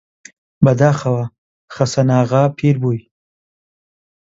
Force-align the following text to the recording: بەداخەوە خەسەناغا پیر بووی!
بەداخەوە 0.63 1.23
خەسەناغا 1.75 2.43
پیر 2.57 2.75
بووی! 2.81 3.01